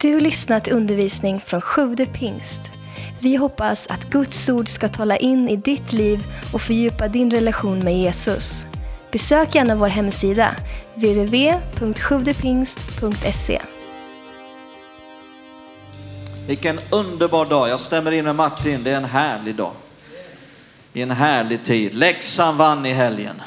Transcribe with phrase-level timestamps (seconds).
[0.00, 2.72] Du har lyssnat till undervisning från Sjude pingst.
[3.20, 7.78] Vi hoppas att Guds ord ska tala in i ditt liv och fördjupa din relation
[7.78, 8.66] med Jesus.
[9.12, 10.56] Besök gärna vår hemsida,
[10.94, 13.62] www.sjuvdepingst.se.
[16.46, 17.68] Vilken underbar dag.
[17.68, 18.84] Jag stämmer in med Martin.
[18.84, 19.72] Det är en härlig dag.
[20.92, 21.94] I en härlig tid.
[21.94, 23.42] Leksand vann i helgen.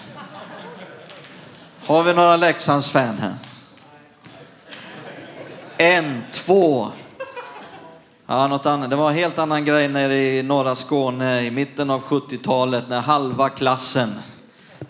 [1.86, 3.36] Har vi några Leksands-fan här?
[5.82, 6.88] En, två.
[8.26, 8.90] Ja, något annat.
[8.90, 13.00] Det var en helt annan grej nere i norra Skåne i mitten av 70-talet när
[13.00, 14.14] halva klassen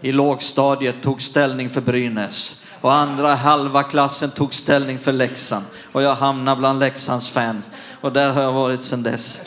[0.02, 5.66] i lågstadiet tog ställning för Brynäs och andra halva klassen tog ställning för Leksand.
[5.92, 9.42] Och jag hamnade bland Leksands fans och där har jag varit sedan dess.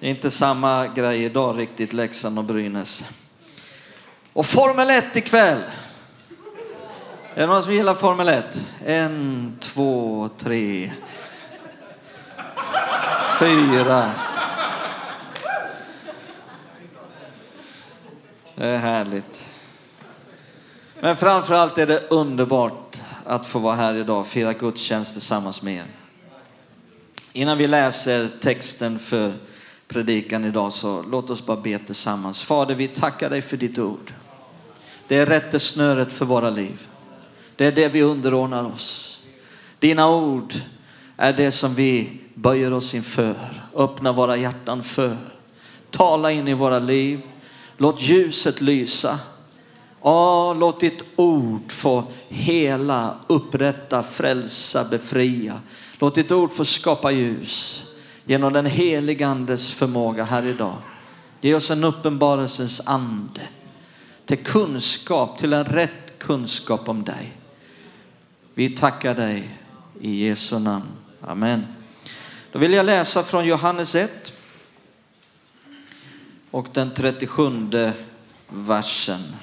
[0.00, 3.04] Det är inte samma grej idag riktigt, Leksand och Brynäs.
[4.32, 5.60] Och Formel 1 ikväll.
[7.40, 8.68] Är det någon som gillar Formel 1?
[8.84, 10.92] En, två, tre,
[13.38, 14.10] fyra.
[18.54, 19.52] Det är härligt.
[21.00, 25.62] Men framför allt är det underbart att få vara här idag och fira gudstjänst tillsammans
[25.62, 25.86] med er.
[27.32, 29.32] Innan vi läser texten för
[29.88, 32.42] predikan idag så låt oss bara be tillsammans.
[32.42, 34.12] Fader, vi tackar dig för ditt ord.
[35.06, 36.86] Det är rättesnöret för våra liv.
[37.60, 39.20] Det är det vi underordnar oss.
[39.78, 40.54] Dina ord
[41.16, 45.16] är det som vi böjer oss inför, öppnar våra hjärtan för.
[45.90, 47.20] Tala in i våra liv.
[47.76, 49.18] Låt ljuset lysa.
[50.02, 55.60] Ja, låt ditt ord få hela, upprätta, frälsa, befria.
[55.98, 57.84] Låt ditt ord få skapa ljus
[58.24, 60.76] genom den helige andes förmåga här idag.
[61.40, 63.42] Ge oss en uppenbarelsens ande
[64.26, 67.36] till kunskap, till en rätt kunskap om dig.
[68.54, 69.58] Vi tackar dig
[70.00, 70.88] i Jesu namn.
[71.20, 71.66] Amen.
[72.52, 74.32] Då vill jag läsa från Johannes 1
[76.50, 77.92] och den 37
[78.48, 79.36] versen.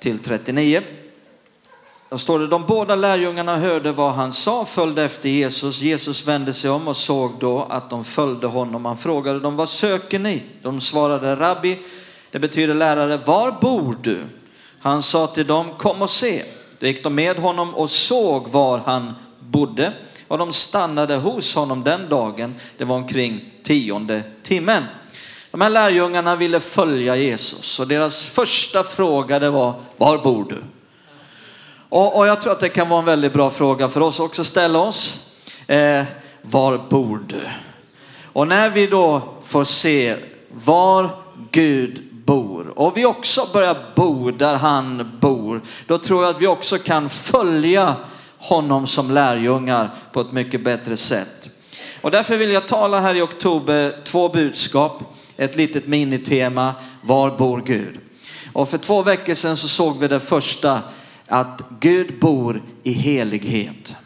[0.00, 0.82] Till 39.
[2.08, 5.80] Då står det, de båda lärjungarna hörde vad han sa, följde efter Jesus.
[5.80, 8.84] Jesus vände sig om och såg då att de följde honom.
[8.84, 10.42] Han frågade dem, vad söker ni?
[10.62, 11.78] De svarade, rabbi,
[12.34, 14.18] det betyder lärare, var bor du?
[14.78, 16.42] Han sa till dem, kom och se.
[16.78, 19.92] Då gick de med honom och såg var han bodde
[20.28, 22.54] och de stannade hos honom den dagen.
[22.78, 24.84] Det var omkring tionde timmen.
[25.50, 30.64] De här lärjungarna ville följa Jesus och deras första fråga det var, var bor du?
[31.88, 34.42] Och, och jag tror att det kan vara en väldigt bra fråga för oss också
[34.42, 35.30] att ställa oss.
[35.66, 36.02] Eh,
[36.42, 37.48] var bor du?
[38.22, 40.16] Och när vi då får se
[40.50, 41.10] var
[41.50, 42.13] Gud
[42.54, 46.78] bor och vi också börjar bo där han bor, då tror jag att vi också
[46.78, 47.96] kan följa
[48.38, 51.50] honom som lärjungar på ett mycket bättre sätt.
[52.00, 55.02] Och därför vill jag tala här i oktober två budskap,
[55.36, 58.00] ett litet minitema, var bor Gud?
[58.52, 60.80] Och för två veckor sedan så såg vi det första,
[61.28, 63.96] att Gud bor i helighet.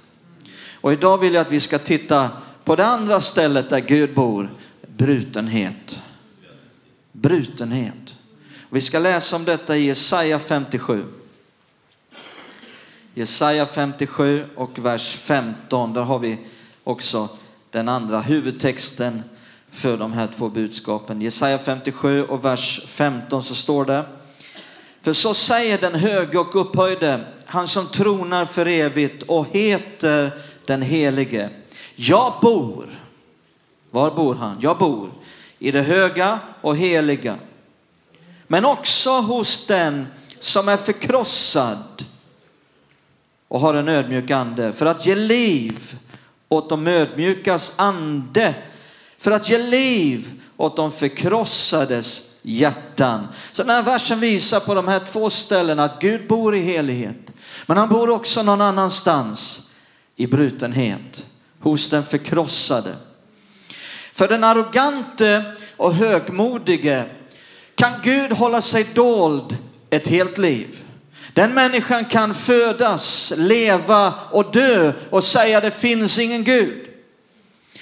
[0.81, 2.29] Och idag vill jag att vi ska titta
[2.65, 4.53] på det andra stället där Gud bor,
[4.97, 6.01] brutenhet.
[7.13, 8.08] Brutenhet.
[8.71, 11.05] Vi ska läsa om detta i Jesaja 57.
[13.15, 15.95] Jesaja 57 och vers 15.
[15.95, 16.39] Där har vi
[16.85, 17.29] också
[17.71, 19.23] den andra huvudtexten
[19.71, 21.23] för de här två budskapen.
[21.23, 24.05] Jesaja 57 och vers 15 så står det.
[25.01, 30.83] För så säger den höge och upphöjde, han som tronar för evigt och heter den
[30.83, 31.51] helige.
[31.95, 32.87] Jag bor,
[33.91, 34.57] var bor han?
[34.61, 35.11] Jag bor
[35.59, 37.37] i det höga och heliga.
[38.49, 40.07] Men också hos den
[40.39, 42.05] som är förkrossad
[43.49, 45.99] och har en ödmjuk ande för att ge liv
[46.49, 48.55] åt de ödmjukas ande,
[49.19, 53.29] för att ge liv åt de förkrossades hjärtan.
[53.53, 57.33] Så den här versen visar på de här två ställena att Gud bor i helighet,
[57.67, 59.71] men han bor också någon annanstans
[60.17, 61.25] i brutenhet,
[61.61, 62.97] hos den förkrossade.
[64.13, 65.45] För den arrogante
[65.77, 67.05] och högmodige
[67.79, 69.57] kan Gud hålla sig dold
[69.91, 70.85] ett helt liv.
[71.33, 76.89] Den människan kan födas, leva och dö och säga det finns ingen Gud.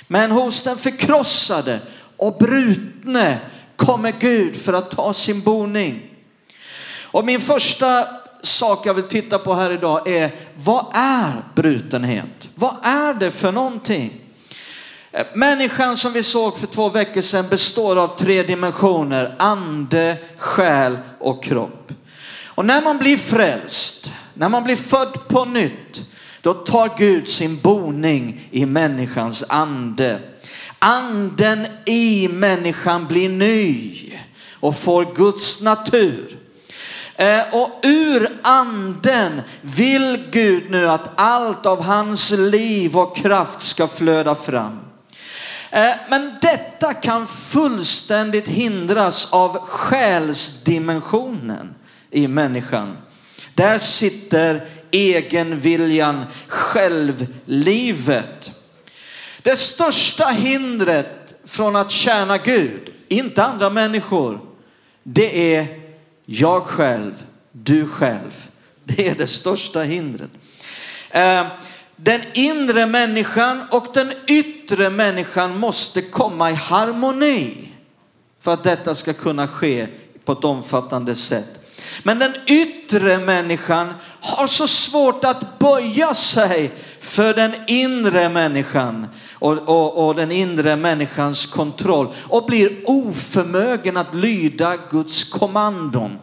[0.08, 1.80] Men hos den förkrossade
[2.16, 3.38] och brutne
[3.76, 6.02] kommer Gud för att ta sin boning.
[7.02, 8.06] Och min första
[8.42, 12.48] sak jag vill titta på här idag är vad är brutenhet?
[12.54, 14.25] Vad är det för någonting?
[15.32, 21.44] Människan som vi såg för två veckor sedan består av tre dimensioner, ande, själ och
[21.44, 21.92] kropp.
[22.44, 26.04] Och när man blir frälst, när man blir född på nytt,
[26.40, 30.20] då tar Gud sin boning i människans ande.
[30.78, 33.92] Anden i människan blir ny
[34.60, 36.38] och får Guds natur.
[37.14, 43.88] Eh, och ur anden vill Gud nu att allt av hans liv och kraft ska
[43.88, 44.85] flöda fram.
[45.70, 51.74] Eh, men detta kan fullständigt hindras av själsdimensionen
[52.10, 52.96] i människan.
[53.54, 58.52] Där sitter egenviljan, självlivet.
[59.42, 64.40] Det största hindret från att tjäna Gud, inte andra människor,
[65.02, 65.80] det är
[66.24, 67.12] jag själv,
[67.52, 68.48] du själv.
[68.84, 70.30] Det är det största hindret.
[71.10, 71.46] Eh,
[71.96, 77.72] den inre människan och den yttre människan måste komma i harmoni
[78.40, 79.86] för att detta ska kunna ske
[80.24, 81.60] på ett omfattande sätt.
[82.02, 86.70] Men den yttre människan har så svårt att böja sig
[87.00, 94.14] för den inre människan och, och, och, den inre människans kontroll och blir oförmögen att
[94.14, 96.18] lyda Guds kommandon.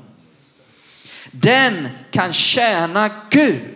[1.32, 3.73] Den kan tjäna Gud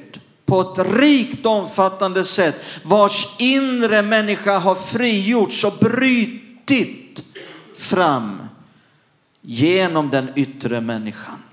[0.48, 7.24] på ett rikt omfattande sätt vars inre människa har frigjorts och brytit
[7.76, 8.48] fram
[9.42, 11.44] genom den yttre människan.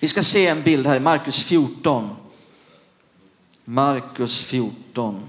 [0.00, 2.16] Vi ska se en bild här i Markus 14.
[3.64, 5.22] Markus 14.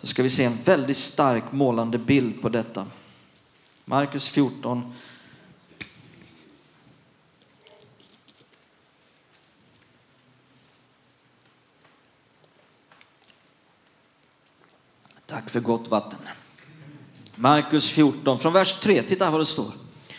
[0.00, 2.86] Så ska vi se en väldigt stark målande bild på detta.
[3.84, 4.94] Markus 14.
[15.26, 16.18] Tack för gott vatten.
[17.34, 19.02] Markus 14, från vers 3.
[19.02, 19.70] Titta vad det står.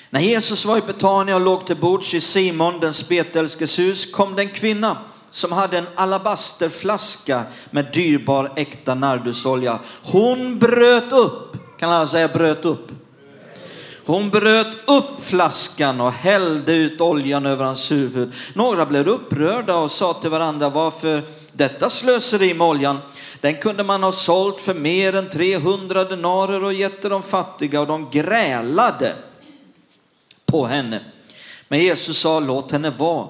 [0.09, 4.35] När Jesus var i Betania och låg till bords i Simon den spetälskes hus kom
[4.35, 4.97] det en kvinna
[5.31, 9.79] som hade en alabasterflaska med dyrbar äkta nardusolja.
[10.03, 12.91] Hon bröt upp, kan alla säga bröt upp?
[14.05, 18.33] Hon bröt upp flaskan och hällde ut oljan över hans huvud.
[18.53, 21.23] Några blev upprörda och sa till varandra, varför
[21.57, 22.97] detta slöseri med oljan?
[23.41, 27.81] Den kunde man ha sålt för mer än 300 denarer och gett till de fattiga
[27.81, 29.15] och de grälade
[30.45, 31.01] på henne.
[31.67, 33.27] Men Jesus sa, låt henne vara.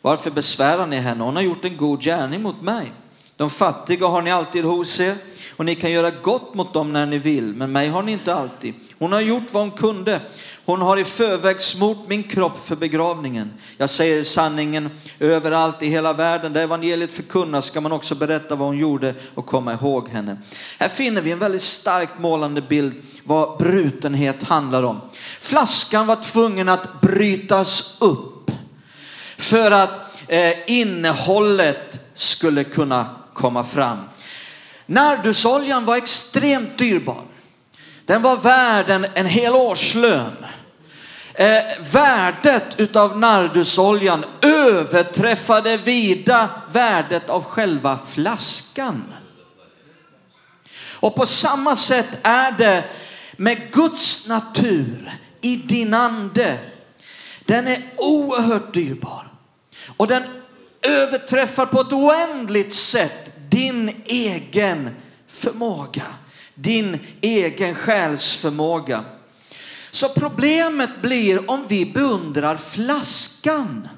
[0.00, 1.24] Varför besvärar ni henne?
[1.24, 2.92] Hon har gjort en god gärning mot mig.
[3.36, 5.16] De fattiga har ni alltid hos er
[5.56, 8.34] och ni kan göra gott mot dem när ni vill, men mig har ni inte
[8.34, 8.74] alltid.
[8.98, 10.20] Hon har gjort vad hon kunde.
[10.64, 13.52] Hon har i förväg smort min kropp för begravningen.
[13.76, 14.90] Jag säger sanningen
[15.20, 19.46] överallt i hela världen där evangeliet förkunnas ska man också berätta vad hon gjorde och
[19.46, 20.36] komma ihåg henne.
[20.78, 22.94] Här finner vi en väldigt starkt målande bild
[23.24, 25.00] vad brutenhet handlar om.
[25.40, 28.50] Flaskan var tvungen att brytas upp
[29.36, 33.98] för att eh, innehållet skulle kunna komma fram.
[34.86, 37.22] Nardusoljan var extremt dyrbar.
[38.06, 40.46] Den var värd en, en hel årslön.
[41.34, 49.04] Eh, värdet utav nardusoljan överträffade vida värdet av själva flaskan.
[50.76, 52.84] Och på samma sätt är det
[53.36, 56.58] med Guds natur i din ande.
[57.44, 59.32] Den är oerhört dyrbar
[59.96, 60.22] och den
[60.82, 64.90] överträffar på ett oändligt sätt din egen
[65.26, 66.04] förmåga,
[66.54, 69.04] din egen själsförmåga.
[69.90, 73.88] Så problemet blir om vi beundrar flaskan.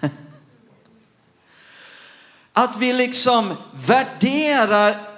[2.52, 5.08] Att vi liksom värderar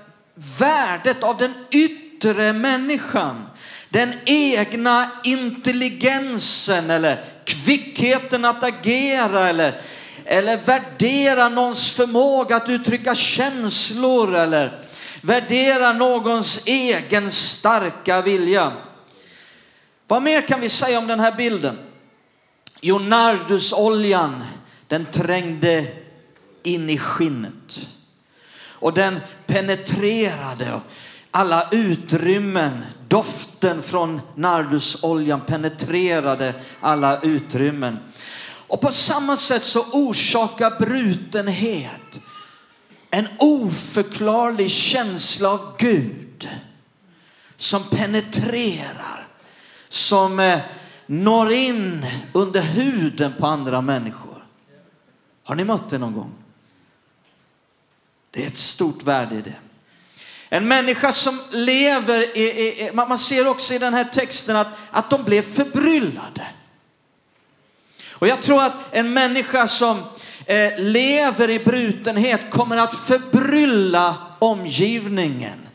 [0.59, 3.47] värdet av den yttre människan.
[3.89, 9.81] Den egna intelligensen eller kvickheten att agera eller,
[10.31, 14.81] eller värdera någons förmåga att uttrycka känslor eller
[15.21, 18.73] värdera någons egen starka vilja.
[20.07, 21.79] Vad mer kan vi säga om den här bilden?
[22.81, 24.45] Jo, nardusoljan,
[24.87, 25.87] den trängde
[26.63, 27.89] in i skinnet
[28.61, 30.81] och den penetrerade
[31.31, 32.85] alla utrymmen.
[33.09, 37.99] Doften från nardusoljan penetrerade alla utrymmen.
[38.69, 42.21] Och på samma sätt så orsakar brutenhet
[43.11, 46.49] en oförklarlig känsla av Gud
[47.57, 49.27] som penetrerar,
[49.89, 50.61] som eh,
[51.07, 54.47] når in under huden på andra människor.
[55.45, 56.33] Har ni mött det någon gång?
[58.31, 59.55] Det är ett stort värde i det.
[60.49, 65.11] En människa som lever, i, i, man ser också i den här texten att, att
[65.11, 66.47] de blev förbryllade.
[68.19, 70.03] Och jag tror att en människa som
[70.47, 75.69] eh, lever i brutenhet kommer att förbrylla omgivningen.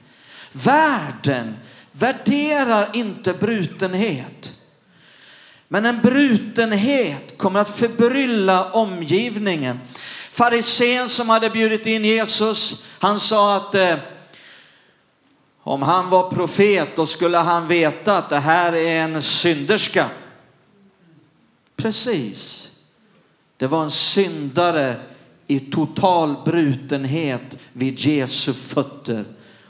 [0.52, 1.58] Världen
[1.92, 4.54] värderar inte brutenhet.
[5.68, 9.80] Men en brutenhet kommer att förbrylla omgivningen.
[10.32, 13.96] Farisén som hade bjudit in Jesus, han sa att eh,
[15.64, 20.06] om han var profet då skulle han veta att det här är en synderska.
[21.84, 22.70] Precis.
[23.58, 24.96] Det var en syndare
[25.48, 29.26] i total brutenhet vid Jesu fötter.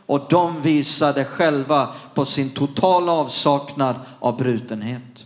[0.05, 5.25] Och de visade själva på sin totala avsaknad av brutenhet.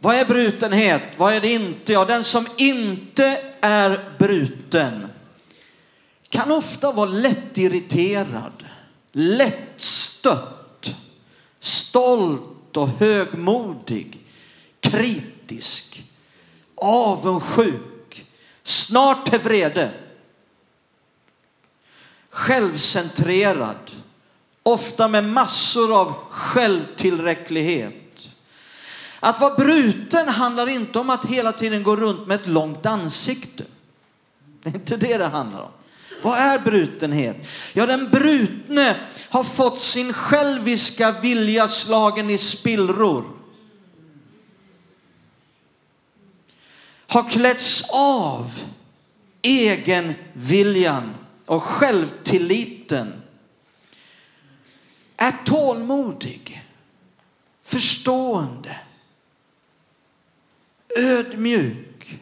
[0.00, 1.02] Vad är brutenhet?
[1.16, 1.92] Vad är det inte?
[1.92, 5.06] Ja, den som inte är bruten
[6.28, 8.64] kan ofta vara lättirriterad,
[9.12, 10.94] lättstött,
[11.60, 14.20] stolt och högmodig,
[14.80, 16.04] kritisk,
[16.74, 18.26] avundsjuk,
[18.62, 19.92] snart till vrede,
[22.30, 23.90] självcentrerad,
[24.62, 28.28] ofta med massor av självtillräcklighet.
[29.20, 33.64] Att vara bruten handlar inte om att hela tiden gå runt med ett långt ansikte.
[34.62, 35.70] Det är inte det det handlar om.
[36.22, 37.36] Vad är brutenhet?
[37.72, 38.96] Ja, den brutne
[39.28, 43.24] har fått sin själviska vilja slagen i spillror.
[47.06, 48.60] Har klätts av
[49.42, 51.14] egen viljan
[51.46, 53.22] och självtilliten.
[55.16, 56.64] Är tålmodig,
[57.62, 58.80] förstående,
[60.96, 62.20] ödmjuk,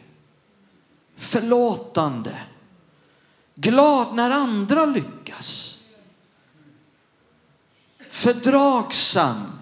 [1.17, 2.41] förlåtande
[3.55, 5.77] glad när andra lyckas.
[8.09, 9.59] Fördragsam,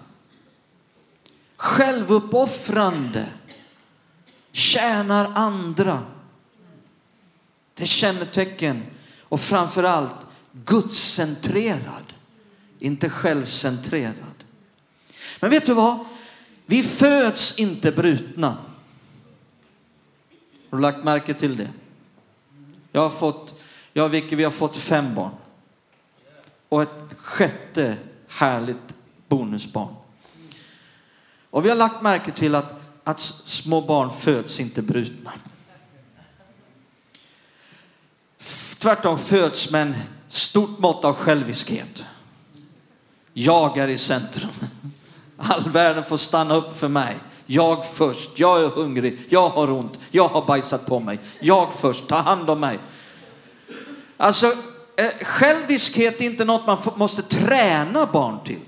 [1.56, 3.28] självuppoffrande,
[4.52, 6.02] tjänar andra.
[7.74, 8.82] Det är kännetecken
[9.20, 10.16] och framförallt
[10.52, 12.14] gudscentrerad,
[12.78, 14.44] inte självcentrerad.
[15.40, 15.98] Men vet du vad?
[16.66, 18.56] Vi föds inte brutna.
[20.70, 21.70] Har du lagt märke till det?
[22.92, 23.63] Jag har fått
[23.96, 25.30] jag och Vicky, vi har fått fem barn.
[26.68, 27.96] Och ett sjätte
[28.28, 28.94] härligt
[29.28, 29.94] bonusbarn.
[31.50, 32.74] Och vi har lagt märke till att,
[33.04, 35.32] att små barn föds inte brutna.
[38.78, 39.94] Tvärtom föds med en
[40.28, 42.04] stort mått av själviskhet.
[43.32, 44.50] Jag är i centrum.
[45.36, 47.16] All världen får stanna upp för mig.
[47.46, 51.18] Jag först, jag är hungrig, jag har ont, jag har bajsat på mig.
[51.40, 52.78] Jag först, ta hand om mig.
[54.16, 54.46] Alltså,
[54.96, 58.60] eh, själviskhet är inte något man måste träna barn till.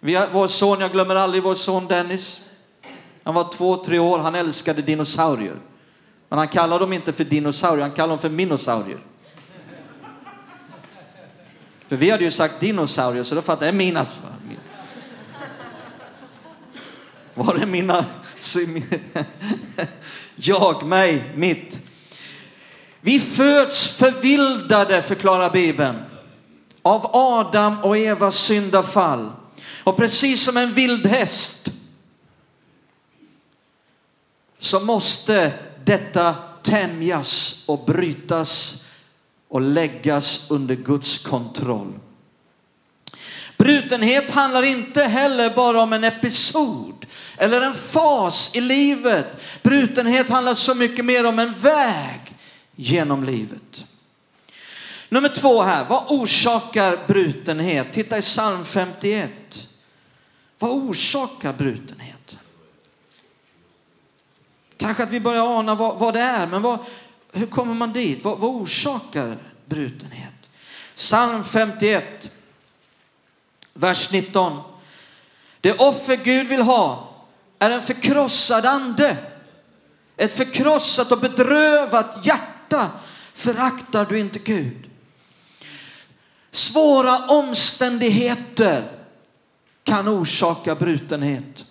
[0.00, 2.40] Vi har, vår son, jag glömmer aldrig vår son Dennis.
[3.22, 5.56] Han var två, tre år, han älskade dinosaurier.
[6.28, 8.98] Men han kallade dem inte för dinosaurier, han kallade dem för minosaurier.
[11.88, 14.06] För vi hade ju sagt dinosaurier, så då fattade jag mina.
[17.34, 18.04] Var det mina?
[20.36, 21.87] Jag, mig, mitt.
[23.00, 25.96] Vi föds förvildade, förklarar Bibeln,
[26.82, 29.30] av Adam och Evas syndafall.
[29.84, 31.68] Och precis som en vild häst
[34.58, 35.52] så måste
[35.84, 38.84] detta tämjas och brytas
[39.48, 41.92] och läggas under Guds kontroll.
[43.56, 49.40] Brutenhet handlar inte heller bara om en episod eller en fas i livet.
[49.62, 52.27] Brutenhet handlar så mycket mer om en väg
[52.80, 53.86] genom livet.
[55.08, 57.92] Nummer två här, vad orsakar brutenhet?
[57.92, 59.30] Titta i psalm 51.
[60.58, 62.38] Vad orsakar brutenhet?
[64.76, 66.78] Kanske att vi börjar ana vad, vad det är, men vad,
[67.32, 68.24] hur kommer man dit?
[68.24, 70.34] Vad, vad orsakar brutenhet?
[70.94, 72.30] Psalm 51,
[73.74, 74.60] vers 19.
[75.60, 77.14] Det offer Gud vill ha
[77.58, 79.16] är en förkrossad ande.
[80.16, 82.90] Ett förkrossat och bedrövat hjärta hjärta
[83.32, 84.90] föraktar du inte Gud.
[86.50, 88.92] Svåra omständigheter
[89.84, 91.64] kan orsaka brutenhet.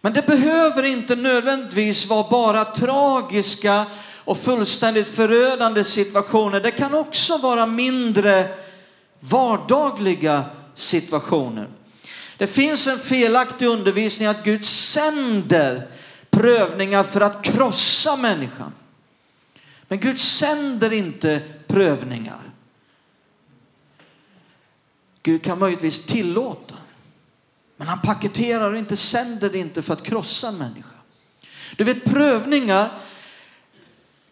[0.00, 3.86] Men det behöver inte nödvändigtvis vara bara tragiska
[4.24, 6.60] och fullständigt förödande situationer.
[6.60, 8.48] Det kan också vara mindre
[9.20, 11.68] vardagliga situationer.
[12.38, 15.90] Det finns en felaktig undervisning att Gud sänder
[16.36, 18.72] prövningar för att krossa människan.
[19.88, 22.50] Men Gud sänder inte prövningar.
[25.22, 26.74] Gud kan möjligtvis tillåta.
[27.76, 30.96] Men han paketerar och inte sänder det inte för att krossa en människa.
[31.76, 32.90] Du vet prövningar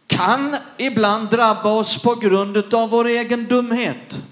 [0.06, 4.22] kan ibland drabba oss på grund av vår egen dumhet.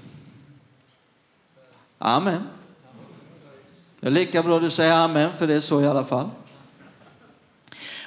[1.98, 2.42] Amen.
[4.00, 6.30] Det är lika bra du säger amen för det är så i alla fall.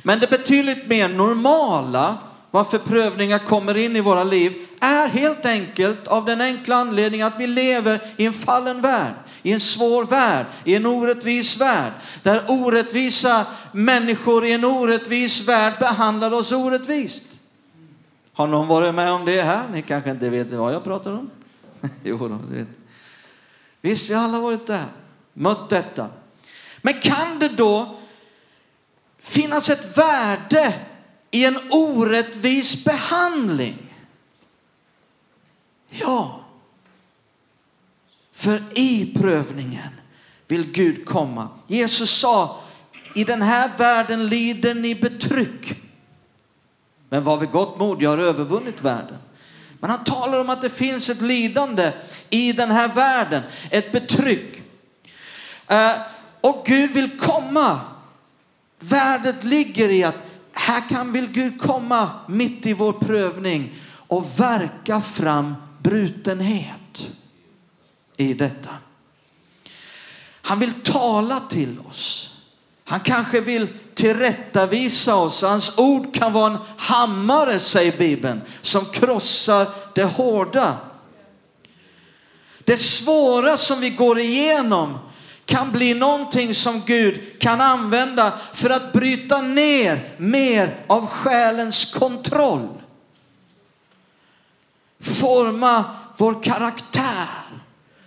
[0.08, 2.18] Men det betydligt mer normala
[2.52, 7.40] varför prövningar kommer in i våra liv är helt enkelt av den enkla anledningen att
[7.40, 11.92] vi lever i en fallen värld, i en svår värld, i en orättvis värld.
[12.24, 17.24] Där orättvisa människor i en orättvis värld behandlar oss orättvist.
[18.34, 19.64] Har någon varit med om det här?
[19.72, 21.30] Ni kanske inte vet vad jag pratar om?
[22.04, 22.68] jo, då, vet.
[23.82, 24.86] Visst, vi har alla varit där,
[25.34, 26.08] mött detta.
[26.82, 27.96] Men kan det då
[29.26, 30.74] finnas ett värde
[31.32, 33.78] i en orättvis behandling?
[35.90, 36.40] Ja.
[38.32, 39.90] För i prövningen
[40.48, 41.50] vill Gud komma.
[41.68, 42.60] Jesus sa,
[43.16, 45.82] i den här världen lider ni betryck.
[47.10, 49.18] Men var vid gott mod, jag har övervunnit världen.
[49.80, 51.92] Men han talar om att det finns ett lidande
[52.30, 54.62] i den här världen, ett betryck.
[55.68, 55.92] Eh,
[56.42, 57.95] och Gud vill komma.
[58.90, 60.16] Värdet ligger i att
[60.54, 63.74] här kan väl Gud komma mitt i vår prövning
[64.08, 67.08] och verka fram brutenhet
[68.18, 68.70] i detta.
[70.42, 72.32] Han vill tala till oss.
[72.84, 75.42] Han kanske vill tillrättavisa oss.
[75.42, 80.78] Hans ord kan vara en hammare, säger Bibeln, som krossar det hårda.
[82.64, 84.98] Det svåra som vi går igenom
[85.56, 92.68] kan bli någonting som Gud kan använda för att bryta ner mer av själens kontroll.
[95.00, 95.86] Forma
[96.18, 97.28] vår karaktär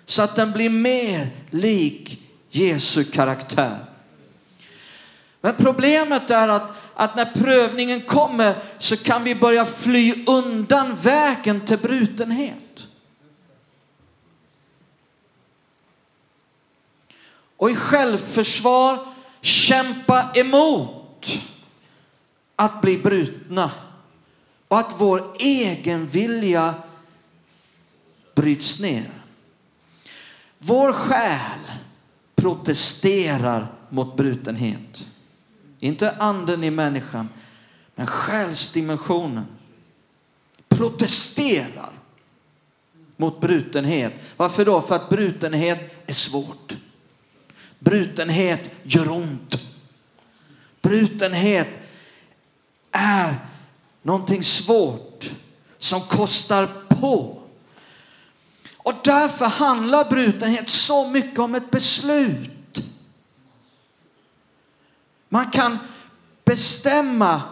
[0.06, 3.84] så att den blir mer lik Jesu karaktär.
[5.40, 11.60] Men problemet är att, att när prövningen kommer så kan vi börja fly undan vägen
[11.60, 12.87] till brutenhet.
[17.58, 18.98] Och i självförsvar
[19.40, 21.40] kämpa emot
[22.56, 23.70] att bli brutna
[24.68, 26.74] och att vår egen vilja
[28.34, 29.10] bryts ner.
[30.58, 31.60] Vår själ
[32.34, 35.06] protesterar mot brutenhet.
[35.80, 37.28] Inte anden i människan,
[37.94, 39.46] men själsdimensionen
[40.68, 41.92] protesterar
[43.16, 44.12] mot brutenhet.
[44.36, 44.80] Varför då?
[44.80, 46.76] För att brutenhet är svårt.
[47.78, 49.62] Brutenhet gör ont.
[50.82, 51.68] Brutenhet
[52.90, 53.34] är
[54.02, 55.30] någonting svårt
[55.78, 57.42] som kostar på.
[58.76, 62.78] Och därför handlar brutenhet så mycket om ett beslut.
[65.28, 65.78] Man kan
[66.44, 67.42] bestämma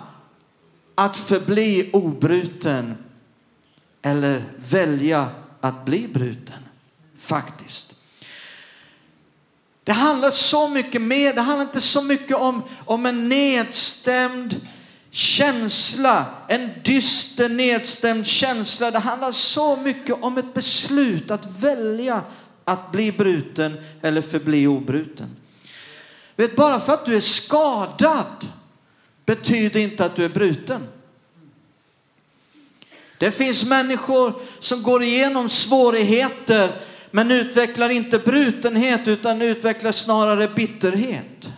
[0.95, 2.97] att förbli obruten
[4.03, 5.29] eller välja
[5.61, 6.63] att bli bruten.
[7.19, 7.96] Faktiskt.
[9.87, 14.61] Det handlar så mycket mer, det handlar inte så mycket om, om en nedstämd
[15.11, 18.91] känsla, en dyster nedstämd känsla.
[18.91, 22.23] Det handlar så mycket om ett beslut att välja
[22.65, 25.37] att bli bruten eller förbli obruten.
[26.37, 28.49] Vet, bara för att du är skadad
[29.27, 30.89] betyder inte att du är bruten.
[33.19, 41.53] Det finns människor som går igenom svårigheter men utvecklar inte brutenhet utan utvecklar snarare bitterhet.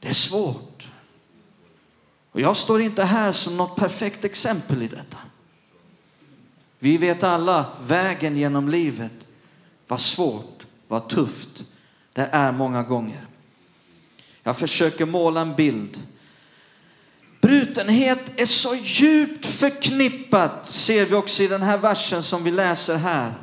[0.00, 0.90] Det är svårt.
[2.32, 5.18] Och jag står inte här som något perfekt exempel i detta.
[6.78, 9.28] Vi vet alla vägen genom livet
[9.88, 11.64] var svårt, var tufft.
[12.12, 13.26] Det är många gånger.
[14.42, 16.02] Jag försöker måla en bild
[17.42, 22.96] Brutenhet är så djupt förknippat, ser vi också i den här versen som vi läser
[22.96, 23.34] här.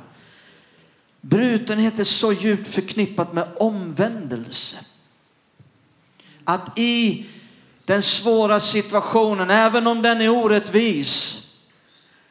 [1.22, 4.78] Brutenhet är så djupt förknippat med omvändelse.
[6.44, 7.26] Att i
[7.86, 11.46] den svåra situationen, även om den är orättvis,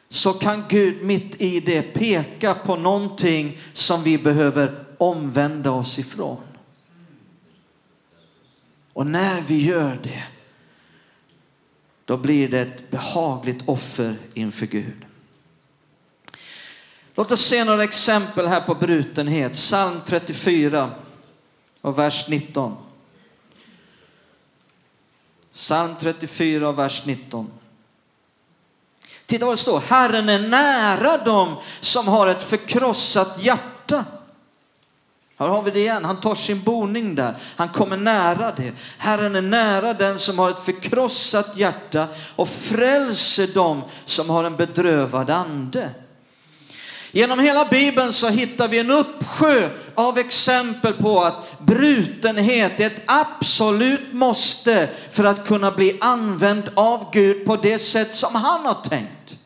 [0.09, 6.43] så kan Gud mitt i det peka på någonting som vi behöver omvända oss ifrån.
[8.93, 10.23] Och när vi gör det
[12.09, 15.05] då blir det ett behagligt offer inför Gud.
[17.15, 19.53] Låt oss se några exempel här på brutenhet.
[19.53, 20.91] Psalm 34.
[21.81, 22.77] och vers 19.
[25.53, 27.51] Psalm 34 och vers 19.
[29.25, 29.79] Titta vad det står.
[29.79, 34.05] Herren är nära dem som har ett förkrossat hjärta.
[35.39, 36.05] Här har vi det igen.
[36.05, 37.35] Han tar sin boning där.
[37.55, 38.71] Han kommer nära det.
[38.97, 44.55] Herren är nära den som har ett förkrossat hjärta och frälser dem som har en
[44.55, 45.89] bedrövad ande.
[47.11, 53.01] Genom hela Bibeln så hittar vi en uppsjö av exempel på att brutenhet är ett
[53.05, 58.89] absolut måste för att kunna bli använd av Gud på det sätt som han har
[58.89, 59.37] tänkt.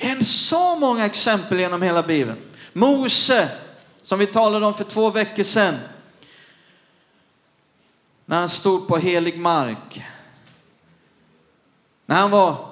[0.00, 2.38] Det är så många exempel genom hela Bibeln.
[2.76, 3.48] Mose,
[4.02, 5.78] som vi talade om för två veckor sedan.
[8.26, 10.02] När han stod på helig mark.
[12.06, 12.68] När han var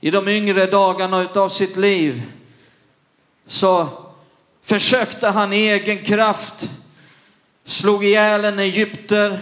[0.00, 2.22] i de yngre dagarna utav sitt liv
[3.46, 3.88] så
[4.62, 6.70] försökte han i egen kraft,
[7.64, 9.40] slog ihjäl en egypter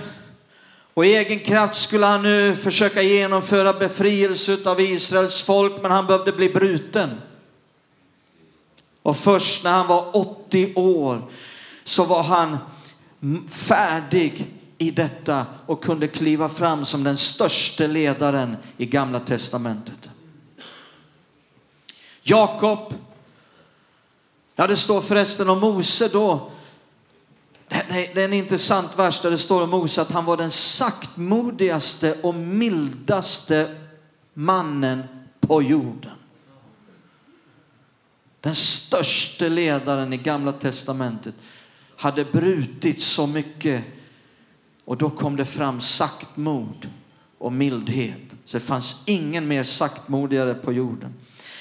[0.94, 6.06] och i egen kraft skulle han nu försöka genomföra befrielse av Israels folk men han
[6.06, 7.20] behövde bli bruten.
[9.02, 11.30] Och först när han var 80 år
[11.84, 12.58] så var han
[13.48, 20.10] färdig i detta och kunde kliva fram som den största ledaren i gamla testamentet.
[22.22, 22.94] Jakob,
[24.56, 26.50] ja det står förresten om Mose då.
[27.68, 32.16] Det är en intressant vers där det står om Mose att han var den saktmodigaste
[32.22, 33.76] och mildaste
[34.34, 35.02] mannen
[35.40, 36.17] på jorden.
[38.48, 41.34] Den största ledaren i gamla testamentet
[41.96, 43.84] hade brutit så mycket
[44.84, 46.90] och då kom det fram saktmod
[47.38, 48.36] och mildhet.
[48.44, 51.14] Så det fanns ingen mer saktmodigare på jorden.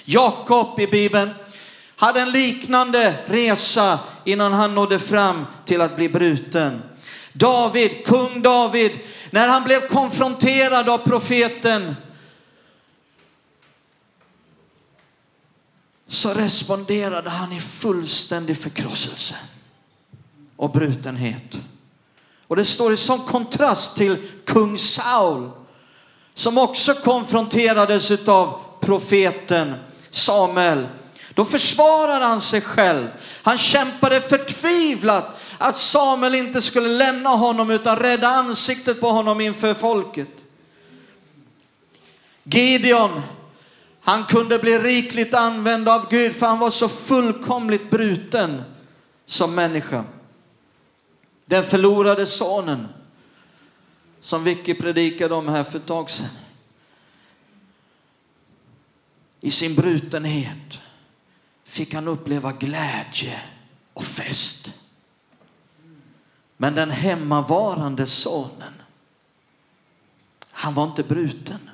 [0.06, 1.30] Jakob i Bibeln
[1.96, 6.82] hade en liknande resa innan han nådde fram till att bli bruten.
[7.34, 8.92] David, kung David,
[9.32, 11.96] när han blev konfronterad av profeten
[16.08, 19.36] så responderade han i fullständig förkrosselse
[20.56, 21.60] och brutenhet.
[22.48, 25.50] Och det står i sån kontrast till kung Saul
[26.34, 29.76] som också konfronterades av profeten
[30.12, 30.88] Samuel.
[31.34, 33.08] Då försvarade han sig själv.
[33.44, 39.74] Han kämpade förtvivlat att Samuel inte skulle lämna honom utan rädda ansiktet på honom inför
[39.74, 40.28] folket.
[42.44, 43.22] Gideon,
[44.08, 48.64] han kunde bli rikligt använd av Gud för han var så fullkomligt bruten
[49.26, 50.04] som människa.
[51.46, 52.88] Den förlorade sonen
[54.20, 56.28] som Vicky predikade om här för ett tag sedan.
[59.42, 60.80] I sin brutenhet
[61.64, 63.42] fick han uppleva glädje
[63.94, 64.74] och fest.
[66.58, 68.74] Men den hemmavarande sonen,
[70.52, 71.70] han var inte bruten.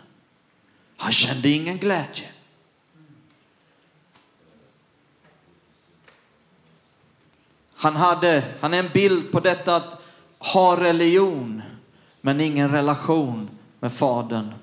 [1.04, 2.26] Han kände ingen glädje.
[7.74, 10.02] Han, hade, han är en bild på detta att
[10.40, 11.62] ha religion
[12.22, 14.54] men ingen relation med Fadern.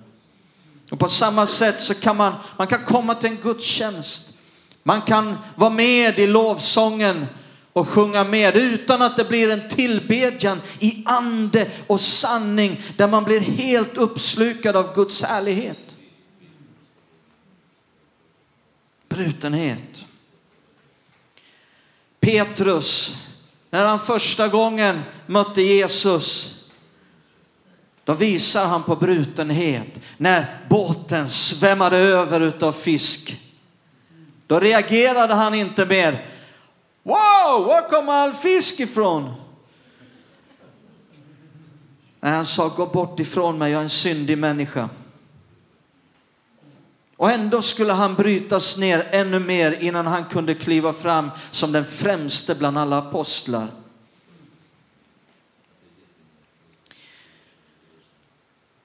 [0.90, 4.38] Och på samma sätt så kan man, man kan komma till en gudstjänst.
[4.83, 7.26] Man kan vara med i lovsången
[7.72, 13.24] och sjunga med utan att det blir en tillbedjan i ande och sanning där man
[13.24, 15.89] blir helt uppslukad av Guds härlighet.
[19.11, 20.05] Brutenhet.
[22.20, 23.16] Petrus,
[23.70, 26.57] när han första gången mötte Jesus,
[28.05, 30.01] då visar han på brutenhet.
[30.16, 33.40] När båten svämmade över utav fisk.
[34.46, 36.27] Då reagerade han inte mer.
[37.03, 39.35] Wow, var kom all fisk ifrån?
[42.20, 44.88] Nej, han sa gå bort ifrån mig, jag är en syndig människa.
[47.21, 51.87] Och ändå skulle han brytas ner ännu mer innan han kunde kliva fram som den
[51.87, 53.69] främste bland alla apostlar.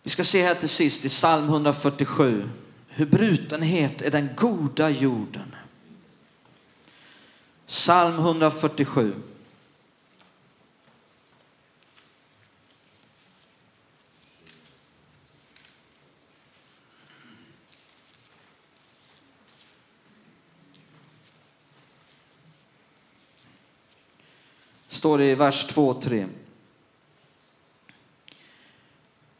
[0.03, 2.49] Vi ska se här till sist i psalm 147
[2.87, 5.55] hur brutenhet är den goda jorden.
[7.67, 9.13] Psalm 147.
[24.95, 26.27] Står det i vers 2 och 3.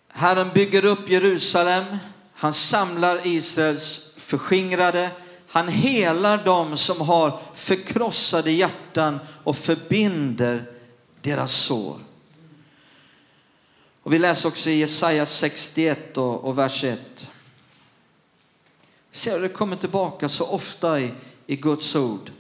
[0.08, 1.98] Herren bygger upp Jerusalem,
[2.34, 5.12] han samlar Israels förskingrade,
[5.48, 10.72] Han helar dem som har förkrossade hjärtan och förbinder
[11.22, 12.00] deras sår.
[14.04, 17.30] Och vi läser också i Jesaja 61 och, och vers 1.
[19.12, 21.12] Ser du, det kommer tillbaka så ofta i,
[21.48, 22.32] i Guds ord.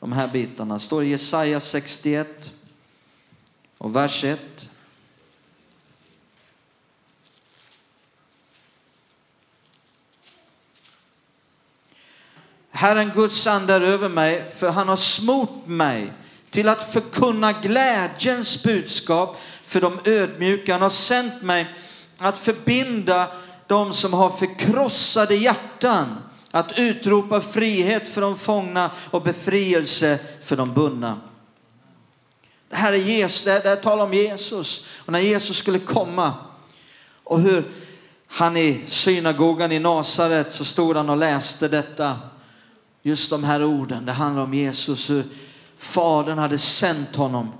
[0.00, 2.52] De här bitarna står i Jesaja 61
[3.78, 4.40] och vers 1.
[12.70, 16.12] Herren Guds ande är över mig, för han har smort mig
[16.50, 20.72] till att förkunna glädjens budskap för de ödmjuka.
[20.72, 21.74] Han har sänt mig
[22.18, 23.28] att förbinda
[23.66, 30.74] de som har förkrossade hjärtan, att utropa frihet för de fångna och befrielse för de
[30.74, 31.20] bundna.
[32.68, 34.86] Det här är Jesus, det här talar om Jesus.
[34.98, 36.34] Och när Jesus skulle komma
[37.24, 37.70] och hur
[38.26, 42.18] han i synagogan i Nasaret så stod han och läste detta.
[43.02, 45.24] Just de här orden, det handlar om Jesus, hur
[45.76, 47.52] Fadern hade sänt honom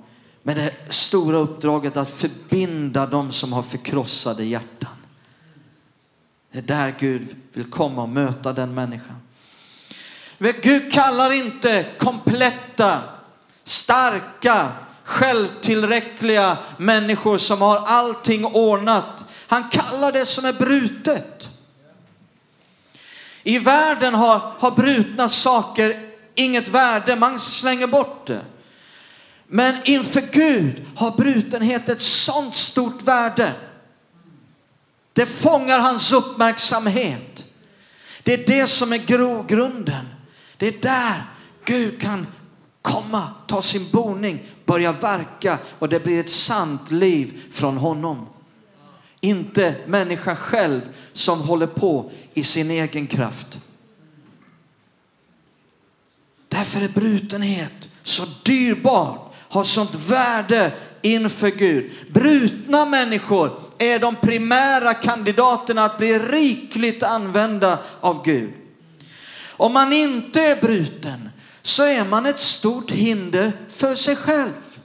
[0.42, 4.99] med det stora uppdraget att förbinda de som har förkrossade hjärtan.
[6.52, 9.16] Det är där Gud vill komma och möta den människan.
[10.38, 13.02] Gud kallar inte kompletta,
[13.64, 14.72] starka,
[15.04, 19.24] självtillräckliga människor som har allting ordnat.
[19.46, 21.50] Han kallar det som är brutet.
[23.42, 28.40] I världen har, har brutna saker inget värde, man slänger bort det.
[29.46, 33.52] Men inför Gud har brutenhet ett sånt stort värde.
[35.12, 37.46] Det fångar hans uppmärksamhet.
[38.22, 40.06] Det är det som är grogrunden.
[40.56, 41.22] Det är där
[41.64, 42.26] Gud kan
[42.82, 48.28] komma, ta sin boning, börja verka och det blir ett sant liv från honom.
[49.20, 50.80] Inte människan själv
[51.12, 53.60] som håller på i sin egen kraft.
[56.48, 61.92] Därför är brutenhet så dyrbart, har sånt värde inför Gud.
[62.08, 68.52] Brutna människor är de primära kandidaterna att bli rikligt använda av Gud.
[69.48, 71.30] Om man inte är bruten
[71.62, 74.78] så är man ett stort hinder för sig själv.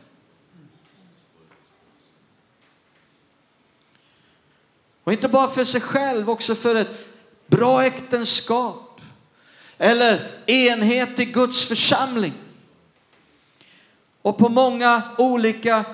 [5.04, 7.08] Och inte bara för sig själv, också för ett
[7.48, 9.02] bra äktenskap
[9.78, 12.34] eller enhet i Guds församling.
[14.22, 15.86] Och på många olika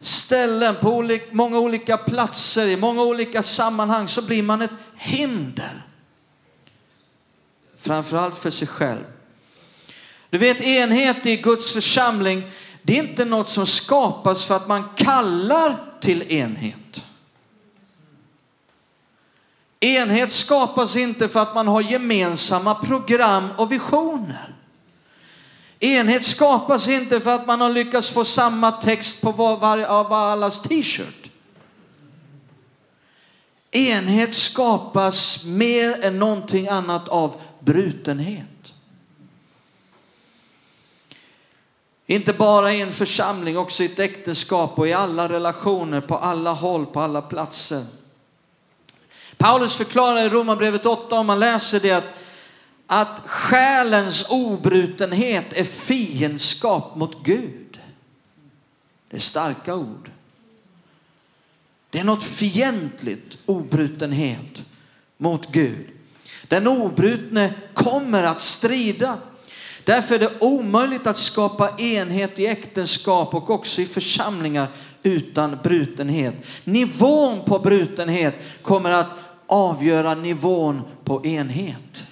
[0.00, 5.86] ställen, på olika, många olika platser, i många olika sammanhang så blir man ett hinder.
[7.78, 9.04] Framförallt för sig själv.
[10.30, 12.50] Du vet enhet i Guds församling,
[12.82, 17.04] det är inte något som skapas för att man kallar till enhet.
[19.80, 24.57] Enhet skapas inte för att man har gemensamma program och visioner.
[25.80, 30.12] Enhet skapas inte för att man har lyckats få samma text på var, var, av
[30.12, 31.30] allas t-shirt.
[33.70, 38.72] Enhet skapas mer än någonting annat av brutenhet.
[42.06, 46.52] Inte bara i en församling, också i ett äktenskap och i alla relationer, på alla
[46.52, 47.84] håll, på alla platser.
[49.36, 52.04] Paulus förklarar i Romarbrevet 8, om man läser det, att,
[52.90, 57.80] att själens obrutenhet är fiendskap mot Gud.
[59.10, 60.10] Det är starka ord.
[61.90, 64.64] Det är något fientligt, obrutenhet
[65.16, 65.86] mot Gud.
[66.48, 69.18] Den obrutne kommer att strida.
[69.84, 74.68] Därför är det omöjligt att skapa enhet i äktenskap och också i församlingar
[75.02, 76.34] utan brutenhet.
[76.64, 79.08] Nivån på brutenhet kommer att
[79.46, 82.04] avgöra nivån på enhet.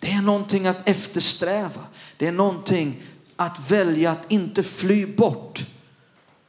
[0.00, 1.86] Det är någonting att eftersträva.
[2.16, 3.02] Det är någonting
[3.36, 5.66] att välja att inte fly bort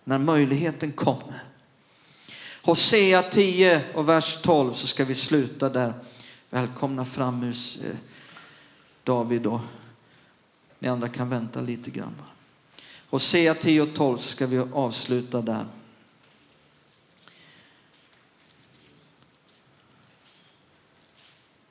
[0.04, 1.44] när möjligheten kommer.
[2.62, 5.94] Hosea 10 och vers 12 så ska vi sluta där.
[6.50, 7.96] Välkomna fram ur eh,
[9.04, 9.60] David och
[10.80, 12.16] ni andra kan vänta lite grann.
[13.10, 15.66] Hosea 10 och 12 så ska vi avsluta där.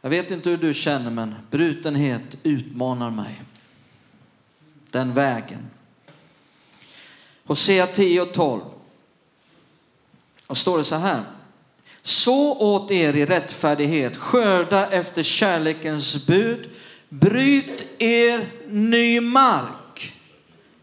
[0.00, 3.42] Jag vet inte hur du känner men brutenhet utmanar mig.
[4.90, 5.70] Den vägen.
[7.46, 8.62] Hosea 10 och 12.
[10.46, 11.24] Och står det så här.
[12.02, 16.70] Så åt er i rättfärdighet, skörda efter kärlekens bud,
[17.08, 20.14] bryt er ny mark.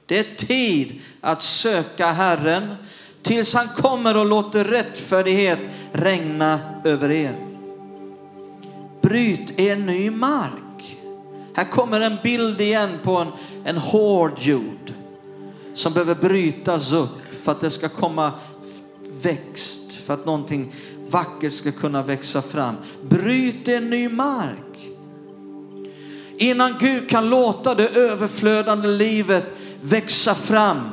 [0.06, 2.75] Det är tid att söka Herren
[3.21, 5.60] tills han kommer och låter rättfärdighet
[5.91, 7.47] regna över er
[9.08, 11.00] bryt er ny mark.
[11.54, 13.28] Här kommer en bild igen på en,
[13.65, 14.93] en hård jord
[15.74, 18.32] som behöver brytas upp för att det ska komma
[19.22, 20.74] växt, för att någonting
[21.10, 22.76] vackert ska kunna växa fram.
[23.10, 24.89] Bryt en ny mark.
[26.38, 30.89] Innan Gud kan låta det överflödande livet växa fram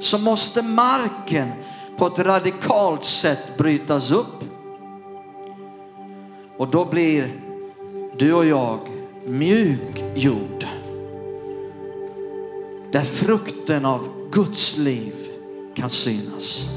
[0.00, 1.48] så måste marken
[1.96, 4.44] på ett radikalt sätt brytas upp.
[6.56, 7.43] Och då blir
[8.18, 8.78] du och jag
[9.26, 10.66] mjuk jord.
[12.92, 15.14] Där frukten av Guds liv
[15.74, 16.68] kan synas.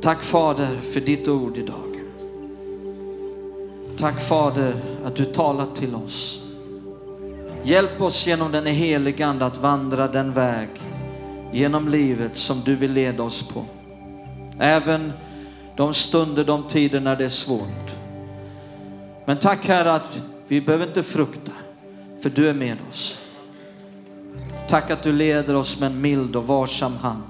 [0.00, 2.00] Tack Fader för ditt ord idag.
[3.98, 4.74] Tack Fader
[5.04, 6.44] att du talar till oss.
[7.64, 10.68] Hjälp oss genom den helige Ande att vandra den väg
[11.52, 13.64] genom livet som du vill leda oss på.
[14.58, 15.12] Även
[15.76, 18.01] de stunder, de tider när det är svårt.
[19.24, 21.52] Men tack Herre att vi behöver inte frukta,
[22.22, 23.20] för du är med oss.
[24.68, 27.22] Tack att du leder oss med en mild och varsam hand.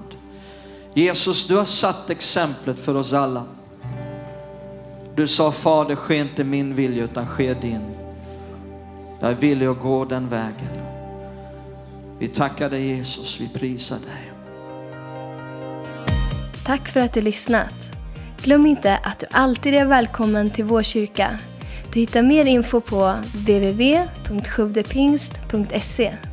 [0.93, 3.43] Jesus, du har satt exemplet för oss alla.
[5.15, 7.95] Du sa Fader, ske inte min vilja utan ske din.
[9.19, 10.83] Jag är villig att gå den vägen.
[12.19, 14.31] Vi tackar dig Jesus, vi prisar dig.
[16.65, 17.91] Tack för att du lyssnat.
[18.41, 21.39] Glöm inte att du alltid är välkommen till vår kyrka.
[21.93, 26.32] Du hittar mer info på www.sjuvdepingst.se